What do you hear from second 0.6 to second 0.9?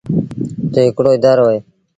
تا